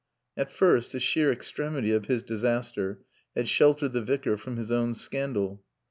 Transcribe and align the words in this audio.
At 0.35 0.49
first, 0.49 0.93
the 0.93 0.99
sheer 0.99 1.31
extremity 1.31 1.91
of 1.91 2.05
his 2.07 2.23
disaster 2.23 3.01
had 3.35 3.47
sheltered 3.47 3.93
the 3.93 4.01
Vicar 4.01 4.35
from 4.35 4.57
his 4.57 4.71
own 4.71 4.95
scandal. 4.95 5.63